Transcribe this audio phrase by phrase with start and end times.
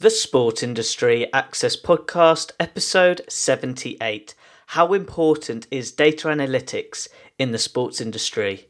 [0.00, 4.32] The Sport Industry Access Podcast, episode 78.
[4.68, 8.68] How important is data analytics in the sports industry?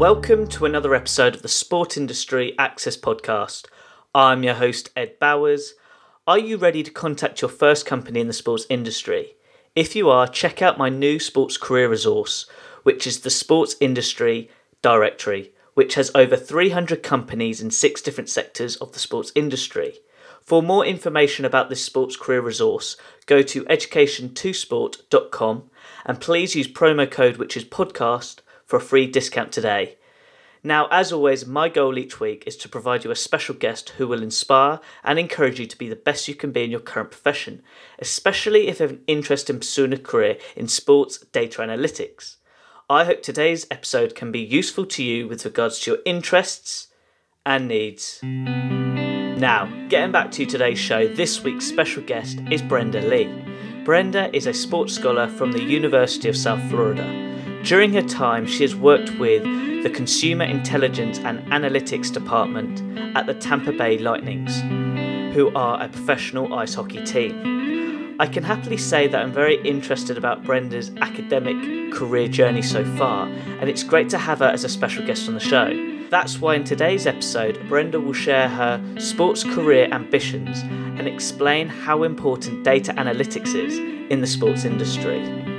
[0.00, 3.66] Welcome to another episode of the Sport Industry Access Podcast.
[4.14, 5.74] I'm your host, Ed Bowers.
[6.26, 9.34] Are you ready to contact your first company in the sports industry?
[9.76, 12.46] If you are, check out my new sports career resource,
[12.82, 14.48] which is the Sports Industry
[14.80, 19.98] Directory, which has over 300 companies in six different sectors of the sports industry.
[20.40, 25.70] For more information about this sports career resource, go to education2sport.com
[26.06, 28.38] and please use promo code which is podcast
[28.70, 29.96] for a free discount today.
[30.62, 34.06] Now, as always, my goal each week is to provide you a special guest who
[34.06, 37.10] will inspire and encourage you to be the best you can be in your current
[37.10, 37.62] profession,
[37.98, 42.36] especially if you have an interest in pursuing a career in sports data analytics.
[42.88, 46.88] I hope today's episode can be useful to you with regards to your interests
[47.44, 48.20] and needs.
[48.22, 53.82] Now, getting back to today's show, this week's special guest is Brenda Li.
[53.84, 57.30] Brenda is a sports scholar from the University of South Florida.
[57.62, 59.42] During her time, she has worked with
[59.82, 62.80] the Consumer Intelligence and Analytics Department
[63.16, 64.60] at the Tampa Bay Lightnings,
[65.34, 68.16] who are a professional ice hockey team.
[68.18, 73.26] I can happily say that I'm very interested about Brenda's academic career journey so far,
[73.28, 75.70] and it's great to have her as a special guest on the show.
[76.10, 80.60] That's why in today's episode, Brenda will share her sports career ambitions
[80.98, 83.78] and explain how important data analytics is
[84.10, 85.49] in the sports industry.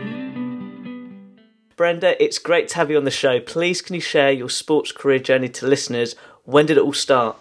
[1.81, 3.39] Brenda, it's great to have you on the show.
[3.39, 6.15] Please, can you share your sports career journey to listeners?
[6.43, 7.37] When did it all start?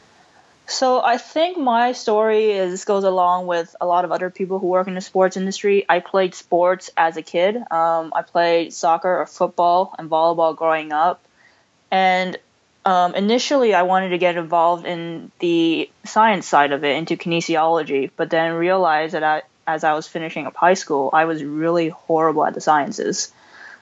[0.66, 4.68] So I think my story is goes along with a lot of other people who
[4.68, 5.84] work in the sports industry.
[5.90, 7.54] I played sports as a kid.
[7.70, 11.22] Um, I played soccer or football and volleyball growing up,
[11.90, 12.38] and
[12.86, 18.10] um, initially I wanted to get involved in the science side of it, into kinesiology,
[18.16, 21.90] but then realized that I, as I was finishing up high school, I was really
[21.90, 23.34] horrible at the sciences.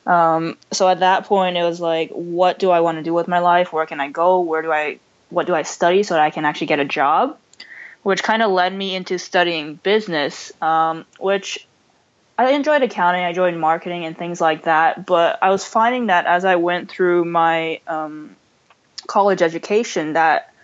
[0.09, 3.29] Um, so at that point, it was like, what do I want to do with
[3.29, 3.73] my life?
[3.73, 4.41] Where can I go?
[4.41, 4.99] Where do I,
[5.29, 7.37] what do I study so that I can actually get a job?
[8.03, 11.67] Which kind of led me into studying business, um, which
[12.39, 15.05] I enjoyed accounting, I enjoyed marketing and things like that.
[15.05, 18.35] But I was finding that as I went through my um,
[19.07, 20.55] college education, that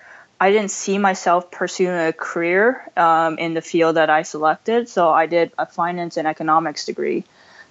[0.40, 4.88] I didn't see myself pursuing a career um, in the field that I selected.
[4.88, 7.24] So I did a finance and economics degree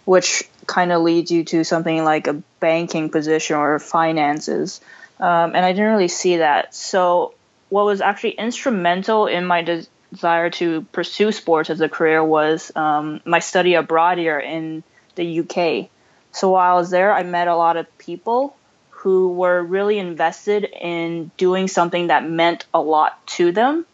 [0.05, 4.81] which kind of leads you to something like a banking position or finances.
[5.19, 6.73] Um, and I didn't really see that.
[6.75, 7.33] So,
[7.69, 12.71] what was actually instrumental in my de- desire to pursue sports as a career was
[12.75, 14.83] um, my study abroad here in
[15.15, 15.89] the UK.
[16.31, 18.55] So, while I was there, I met a lot of people
[18.89, 23.85] who were really invested in doing something that meant a lot to them.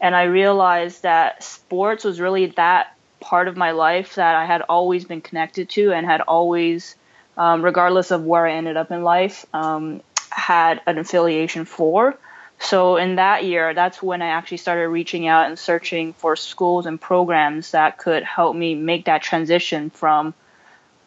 [0.00, 2.94] And I realized that sports was really that
[3.28, 6.96] part of my life that I had always been connected to and had always,
[7.36, 10.00] um, regardless of where I ended up in life, um,
[10.30, 12.16] had an affiliation for.
[12.58, 16.86] So in that year, that's when I actually started reaching out and searching for schools
[16.86, 20.32] and programs that could help me make that transition from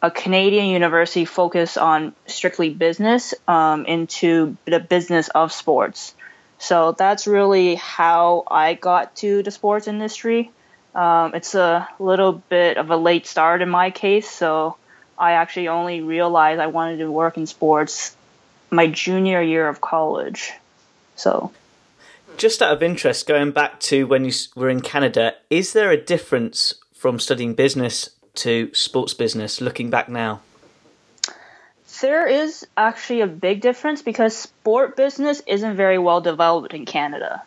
[0.00, 6.14] a Canadian university focused on strictly business um, into the business of sports.
[6.58, 10.52] So that's really how I got to the sports industry.
[10.94, 14.76] Um, it's a little bit of a late start in my case, so
[15.18, 18.14] I actually only realized I wanted to work in sports
[18.70, 20.52] my junior year of college.
[21.16, 21.52] So,
[22.36, 25.96] just out of interest, going back to when you were in Canada, is there a
[25.96, 30.40] difference from studying business to sports business looking back now?
[32.00, 37.42] There is actually a big difference because sport business isn't very well developed in Canada.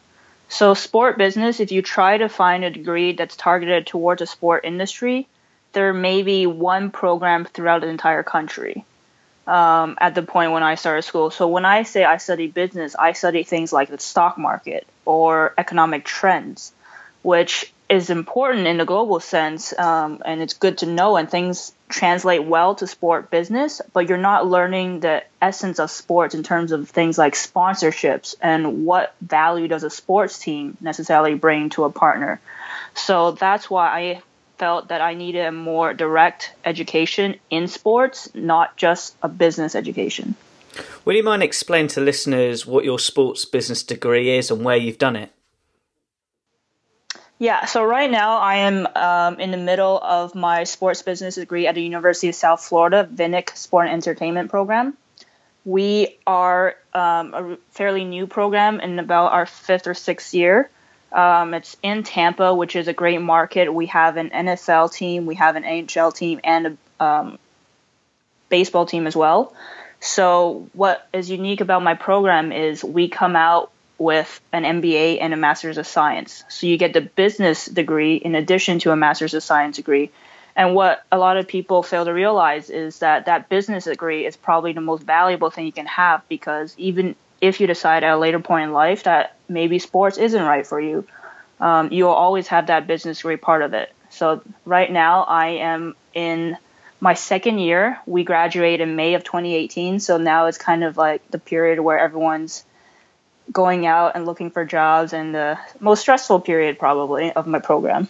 [0.47, 4.63] So, sport business, if you try to find a degree that's targeted towards a sport
[4.63, 5.27] industry,
[5.73, 8.85] there may be one program throughout the entire country
[9.47, 11.31] um, at the point when I started school.
[11.31, 15.53] So, when I say I study business, I study things like the stock market or
[15.57, 16.71] economic trends,
[17.23, 21.73] which is important in the global sense, um, and it's good to know, and things
[21.87, 26.71] translate well to sport business, but you're not learning the essence of sports in terms
[26.71, 31.91] of things like sponsorships and what value does a sports team necessarily bring to a
[31.91, 32.41] partner.
[32.95, 34.21] So that's why I
[34.57, 40.35] felt that I needed a more direct education in sports, not just a business education.
[41.05, 44.97] Would you mind explain to listeners what your sports business degree is and where you've
[44.97, 45.31] done it?
[47.37, 51.67] Yeah, so right now I am um, in the middle of my sports business degree
[51.67, 54.95] at the University of South Florida Vinik Sport and Entertainment Program.
[55.65, 60.69] We are um, a fairly new program in about our fifth or sixth year.
[61.11, 63.73] Um, it's in Tampa, which is a great market.
[63.73, 67.39] We have an NFL team, we have an NHL team, and a um,
[68.47, 69.53] baseball team as well.
[69.99, 75.33] So, what is unique about my program is we come out with an MBA and
[75.33, 76.43] a Master's of Science.
[76.49, 80.11] So, you get the business degree in addition to a Master's of Science degree.
[80.55, 84.37] And what a lot of people fail to realize is that that business degree is
[84.37, 88.17] probably the most valuable thing you can have because even if you decide at a
[88.17, 91.05] later point in life that maybe sports isn't right for you,
[91.59, 93.91] um, you'll always have that business degree part of it.
[94.09, 96.57] So right now I am in
[97.01, 97.99] my second year.
[98.05, 101.99] We graduated in May of 2018, so now it's kind of like the period where
[101.99, 102.63] everyone's
[103.51, 108.07] going out and looking for jobs and the most stressful period probably of my program.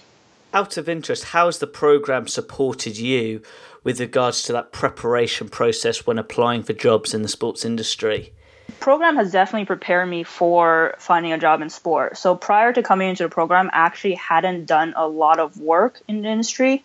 [0.53, 3.41] Out of interest, how has the program supported you
[3.83, 8.31] with regards to that preparation process when applying for jobs in the sports industry?
[8.79, 12.17] program has definitely prepared me for finding a job in sport.
[12.17, 16.01] So prior to coming into the program, I actually hadn't done a lot of work
[16.07, 16.83] in the industry.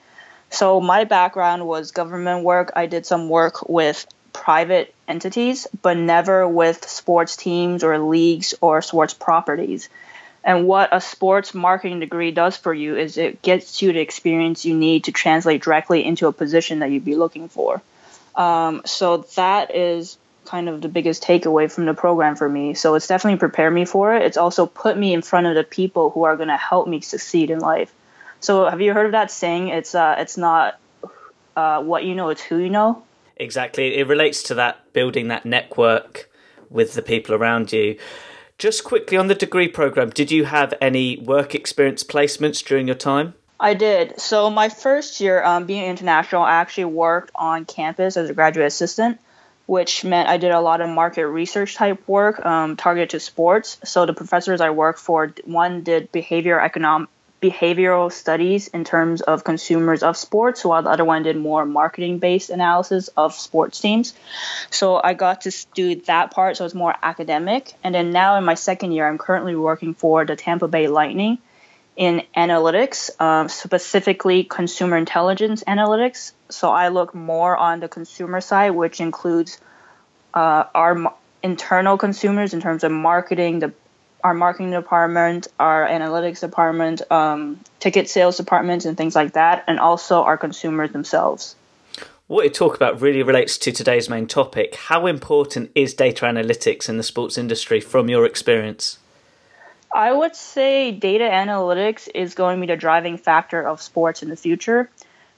[0.50, 2.72] So my background was government work.
[2.74, 8.82] I did some work with private entities, but never with sports teams or leagues or
[8.82, 9.88] sports properties.
[10.42, 14.64] And what a sports marketing degree does for you is it gets you the experience
[14.64, 17.82] you need to translate directly into a position that you'd be looking for.
[18.34, 20.16] Um, so that is
[20.46, 22.74] kind of the biggest takeaway from the program for me.
[22.74, 24.22] So it's definitely prepared me for it.
[24.22, 27.00] It's also put me in front of the people who are going to help me
[27.02, 27.92] succeed in life.
[28.40, 29.68] So have you heard of that saying?
[29.68, 30.78] It's uh, it's not
[31.54, 33.02] uh, what you know, it's who you know.
[33.40, 33.96] Exactly.
[33.96, 36.30] It relates to that building that network
[36.68, 37.98] with the people around you.
[38.58, 42.96] Just quickly on the degree program, did you have any work experience placements during your
[42.96, 43.34] time?
[43.58, 44.20] I did.
[44.20, 48.66] So my first year, um, being international, I actually worked on campus as a graduate
[48.66, 49.18] assistant
[49.70, 53.78] which meant I did a lot of market research type work um, targeted to sports.
[53.84, 57.08] So the professors I worked for, one did behavior economic
[57.40, 62.18] behavioral studies in terms of consumers of sports, while the other one did more marketing
[62.18, 64.14] based analysis of sports teams.
[64.70, 67.72] So I got to do that part, so it's more academic.
[67.82, 71.38] And then now in my second year, I'm currently working for the Tampa Bay Lightning
[71.96, 76.32] in analytics, um, specifically consumer intelligence analytics.
[76.48, 79.58] So I look more on the consumer side, which includes
[80.34, 83.72] uh, our internal consumers in terms of marketing, the
[84.22, 89.78] our marketing department, our analytics department, um, ticket sales departments, and things like that, and
[89.78, 91.56] also our consumers themselves.
[92.26, 94.76] What you talk about really relates to today's main topic.
[94.76, 98.98] How important is data analytics in the sports industry from your experience?
[99.92, 104.28] I would say data analytics is going to be the driving factor of sports in
[104.28, 104.88] the future.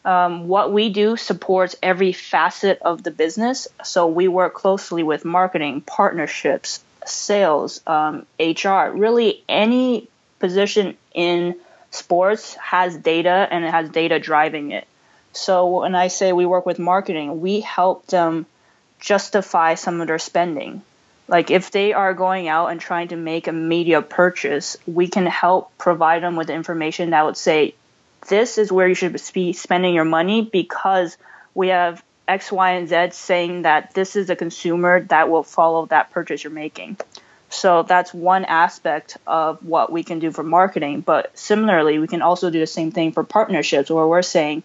[0.04, 3.68] Um, what we do supports every facet of the business.
[3.84, 8.90] So we work closely with marketing, partnerships, sales, um, HR.
[8.90, 11.56] Really, any position in
[11.90, 14.86] sports has data and it has data driving it.
[15.32, 18.46] So when I say we work with marketing, we help them
[19.00, 20.82] justify some of their spending.
[21.28, 25.26] Like if they are going out and trying to make a media purchase, we can
[25.26, 27.74] help provide them with information that would say,
[28.28, 31.16] this is where you should be spending your money because
[31.54, 35.86] we have X, Y, and Z saying that this is a consumer that will follow
[35.86, 36.96] that purchase you're making.
[37.50, 41.02] So that's one aspect of what we can do for marketing.
[41.02, 44.62] But similarly, we can also do the same thing for partnerships where we're saying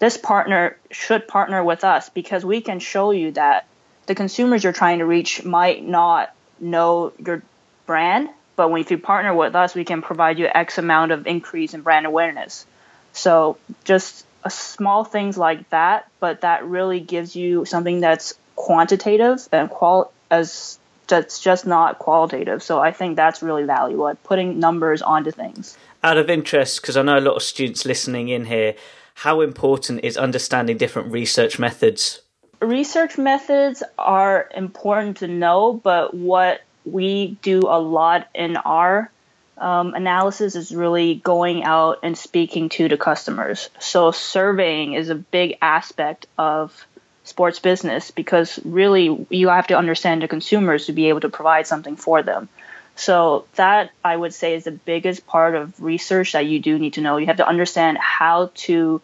[0.00, 3.66] this partner should partner with us because we can show you that
[4.06, 7.42] the consumers you're trying to reach might not know your
[7.86, 11.74] brand, but if you partner with us, we can provide you X amount of increase
[11.74, 12.66] in brand awareness.
[13.12, 19.70] So just small things like that, but that really gives you something that's quantitative and
[19.70, 22.62] qual as that's just not qualitative.
[22.62, 25.76] So I think that's really valuable, like putting numbers onto things.
[26.02, 28.74] Out of interest, because I know a lot of students listening in here,
[29.14, 32.20] how important is understanding different research methods
[32.64, 39.10] research methods are important to know, but what we do a lot in our
[39.58, 43.70] um, analysis is really going out and speaking to the customers.
[43.78, 46.86] So surveying is a big aspect of
[47.24, 51.66] sports business because really you have to understand the consumers to be able to provide
[51.66, 52.48] something for them.
[52.96, 56.94] So that I would say is the biggest part of research that you do need
[56.94, 57.16] to know.
[57.16, 59.00] You have to understand how to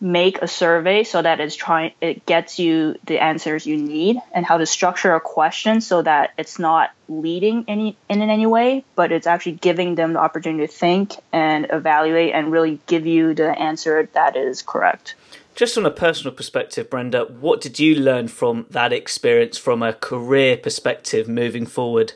[0.00, 4.44] make a survey so that it's trying it gets you the answers you need and
[4.44, 9.10] how to structure a question so that it's not leading any in any way but
[9.10, 13.58] it's actually giving them the opportunity to think and evaluate and really give you the
[13.58, 15.14] answer that is correct
[15.54, 19.94] just on a personal perspective brenda what did you learn from that experience from a
[19.94, 22.12] career perspective moving forward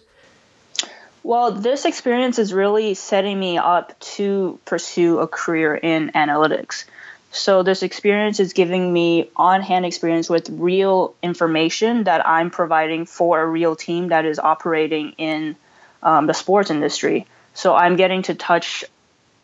[1.23, 6.85] well, this experience is really setting me up to pursue a career in analytics.
[7.33, 13.41] So this experience is giving me on-hand experience with real information that I'm providing for
[13.41, 15.55] a real team that is operating in
[16.03, 17.27] um, the sports industry.
[17.55, 18.85] So I'm getting to touch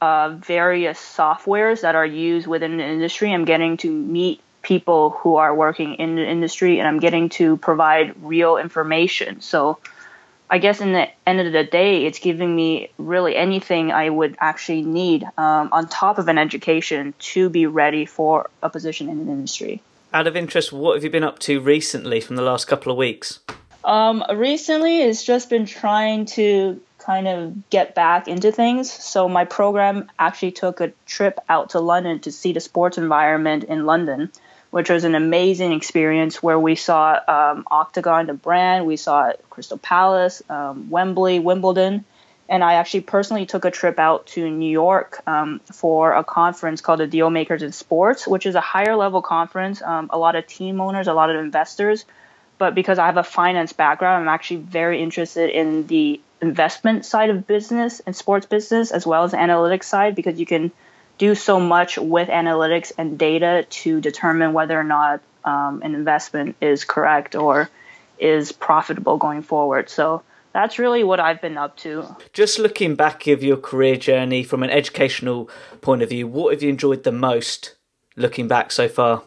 [0.01, 3.33] uh, various softwares that are used within the industry.
[3.33, 7.57] I'm getting to meet people who are working in the industry, and I'm getting to
[7.57, 9.41] provide real information.
[9.41, 9.79] So
[10.49, 14.37] I guess in the end of the day, it's giving me really anything I would
[14.41, 19.21] actually need um, on top of an education to be ready for a position in
[19.21, 19.83] an industry.
[20.13, 22.99] Out of interest, what have you been up to recently from the last couple of
[22.99, 23.41] weeks?
[23.85, 28.91] Um, recently, it's just been trying to kind of get back into things.
[28.91, 33.65] So my program actually took a trip out to London to see the sports environment
[33.65, 34.31] in London
[34.77, 39.79] which was an amazing experience where we saw um, Octagon, the brand, we saw Crystal
[39.79, 42.05] Palace, um, Wembley, Wimbledon,
[42.47, 46.83] and I actually personally took a trip out to New York um, for a conference
[46.83, 49.81] called the Deal Makers in Sports, which is a higher level conference.
[49.81, 52.05] Um, a lot of team owners, a lot of investors,
[52.59, 57.31] but because I have a finance background, I'm actually very interested in the investment side
[57.31, 60.71] of business and sports business as well as the analytics side because you can
[61.19, 66.57] do so much with analytics and data to determine whether or not um, an investment
[66.61, 67.71] is correct or
[68.19, 69.89] is profitable going forward.
[69.89, 72.17] So that's really what I've been up to.
[72.33, 76.63] Just looking back of your career journey from an educational point of view, what have
[76.63, 77.75] you enjoyed the most
[78.17, 79.23] looking back so far?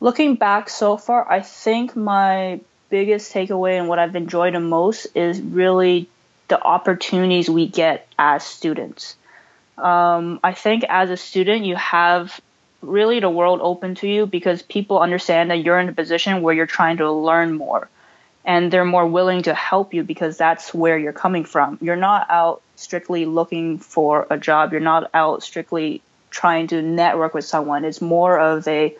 [0.00, 5.06] Looking back so far, I think my biggest takeaway and what I've enjoyed the most
[5.14, 6.08] is really
[6.48, 9.16] the opportunities we get as students.
[9.78, 12.40] Um, I think as a student, you have
[12.80, 16.54] really the world open to you because people understand that you're in a position where
[16.54, 17.88] you're trying to learn more
[18.44, 21.78] and they're more willing to help you because that's where you're coming from.
[21.80, 27.34] You're not out strictly looking for a job, you're not out strictly trying to network
[27.34, 27.84] with someone.
[27.84, 28.96] It's more of a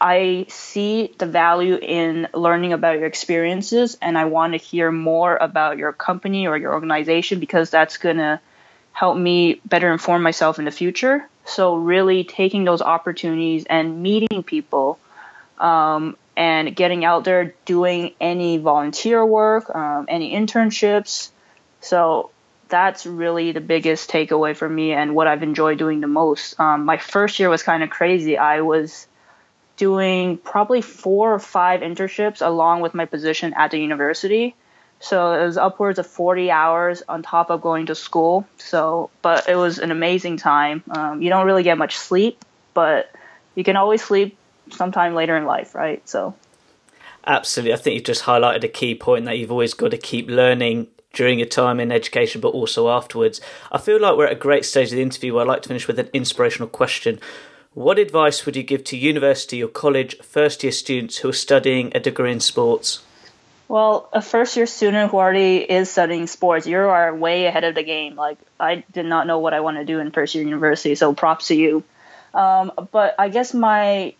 [0.00, 5.36] I see the value in learning about your experiences and I want to hear more
[5.36, 8.40] about your company or your organization because that's going to
[8.98, 11.24] help me better inform myself in the future.
[11.44, 14.98] So really taking those opportunities and meeting people
[15.60, 21.30] um, and getting out there, doing any volunteer work, um, any internships.
[21.80, 22.30] So
[22.68, 26.58] that's really the biggest takeaway for me and what I've enjoyed doing the most.
[26.58, 28.36] Um, my first year was kind of crazy.
[28.36, 29.06] I was
[29.76, 34.56] doing probably four or five internships along with my position at the university.
[35.00, 38.46] So it was upwards of 40 hours on top of going to school.
[38.58, 40.82] So, but it was an amazing time.
[40.90, 43.10] Um, you don't really get much sleep, but
[43.54, 44.36] you can always sleep
[44.70, 46.06] sometime later in life, right?
[46.08, 46.34] So,
[47.26, 47.74] absolutely.
[47.74, 50.88] I think you've just highlighted a key point that you've always got to keep learning
[51.12, 53.40] during your time in education, but also afterwards.
[53.72, 55.68] I feel like we're at a great stage of the interview where I'd like to
[55.68, 57.20] finish with an inspirational question.
[57.74, 61.92] What advice would you give to university or college first year students who are studying
[61.94, 63.02] a degree in sports?
[63.68, 67.74] Well, a first year student who already is studying sports, you are way ahead of
[67.74, 68.16] the game.
[68.16, 71.12] Like, I did not know what I want to do in first year university, so
[71.12, 71.84] props to you.
[72.32, 74.14] Um, but I guess my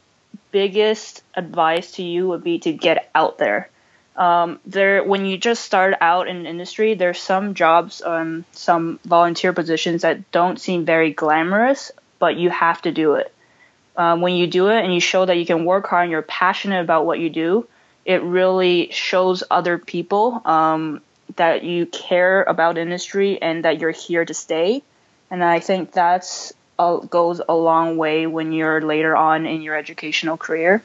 [0.53, 3.71] biggest advice to you would be to get out there.
[4.17, 9.55] Um, there, when you just start out in industry, there's some jobs, um, some volunteer
[9.55, 13.33] positions that don't seem very glamorous, but you have to do it.
[13.97, 16.23] Um, when you do it and you show that you can work hard and you're
[16.23, 17.67] passionate about what you do,
[18.09, 21.03] it really shows other people um,
[21.37, 24.83] that you care about industry and that you're here to stay.
[25.31, 29.77] And I think that's uh, goes a long way when you're later on in your
[29.77, 30.83] educational career.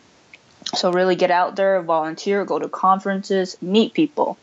[0.75, 4.37] So really get out there, volunteer, go to conferences, meet people.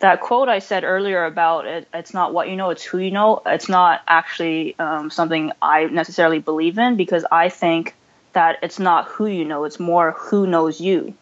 [0.00, 3.10] That quote I said earlier about it, it's not what you know, it's who you
[3.10, 3.40] know.
[3.46, 7.94] It's not actually um, something I necessarily believe in because I think
[8.34, 11.14] that it's not who you know, it's more who knows you.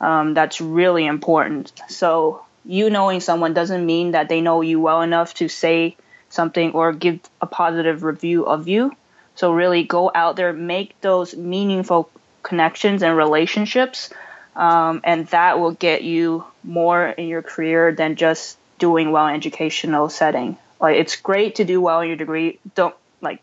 [0.00, 1.72] Um, that's really important.
[1.88, 5.96] So you knowing someone doesn't mean that they know you well enough to say
[6.28, 8.96] something or give a positive review of you.
[9.34, 12.10] So really go out there, make those meaningful
[12.42, 14.10] connections and relationships,
[14.56, 19.34] um, and that will get you more in your career than just doing well in
[19.34, 20.56] educational setting.
[20.80, 22.58] Like it's great to do well in your degree.
[22.74, 23.42] Don't like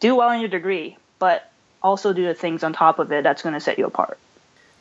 [0.00, 1.50] do well in your degree, but
[1.82, 4.18] also do the things on top of it that's going to set you apart.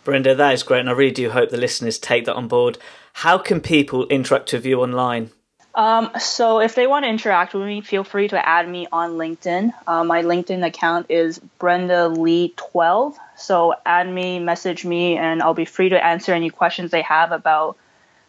[0.09, 2.79] Brenda, that is great, and I really do hope the listeners take that on board.
[3.13, 5.29] How can people interact with you online?
[5.75, 9.11] Um, so if they want to interact with me, feel free to add me on
[9.11, 9.71] LinkedIn.
[9.85, 13.17] Uh, my LinkedIn account is Brenda Li 12.
[13.37, 17.31] So add me, message me, and I'll be free to answer any questions they have
[17.31, 17.77] about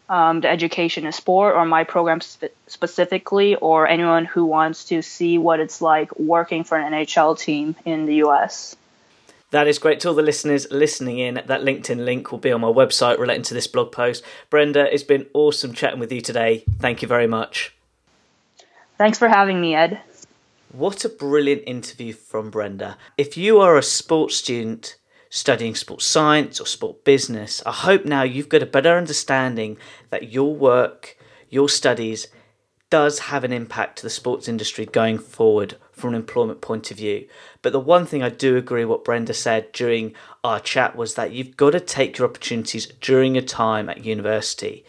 [0.07, 5.01] um, the education in sport or my program spe- specifically, or anyone who wants to
[5.01, 8.75] see what it's like working for an NHL team in the US.
[9.51, 9.99] That is great.
[10.01, 13.43] To all the listeners listening in, that LinkedIn link will be on my website relating
[13.43, 14.23] to this blog post.
[14.49, 16.63] Brenda, it's been awesome chatting with you today.
[16.79, 17.73] Thank you very much.
[18.97, 19.99] Thanks for having me, Ed.
[20.71, 22.97] What a brilliant interview from Brenda.
[23.17, 24.95] If you are a sports student,
[25.29, 29.77] studying sports science or sport business, I hope now you've got a better understanding
[30.11, 31.17] that your work,
[31.49, 32.27] your studies,
[32.89, 36.97] does have an impact to the sports industry going forward from an employment point of
[36.97, 37.27] view.
[37.61, 41.15] But the one thing I do agree with what Brenda said during our chat was
[41.15, 44.83] that you've got to take your opportunities during your time at university.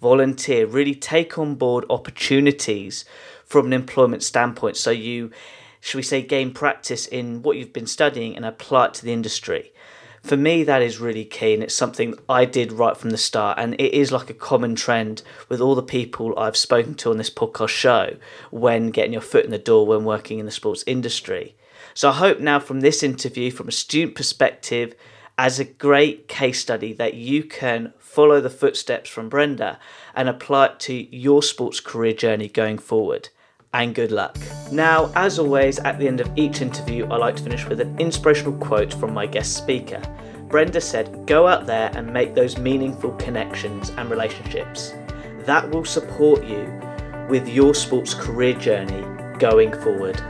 [0.00, 3.04] Volunteer, really take on board opportunities
[3.44, 5.30] from an employment standpoint so you
[5.80, 9.12] should we say gain practice in what you've been studying and apply it to the
[9.12, 9.72] industry
[10.22, 13.58] for me that is really key and it's something I did right from the start
[13.58, 17.18] and it is like a common trend with all the people I've spoken to on
[17.18, 18.16] this podcast show
[18.50, 21.54] when getting your foot in the door when working in the sports industry.
[21.94, 24.94] So I hope now from this interview from a student perspective
[25.36, 29.78] as a great case study that you can follow the footsteps from Brenda
[30.14, 33.28] and apply it to your sports career journey going forward
[33.72, 34.36] and good luck.
[34.72, 37.98] Now, as always, at the end of each interview, I like to finish with an
[37.98, 40.00] inspirational quote from my guest speaker.
[40.48, 44.94] Brenda said, Go out there and make those meaningful connections and relationships.
[45.40, 46.72] That will support you
[47.28, 49.04] with your sports career journey
[49.38, 50.20] going forward.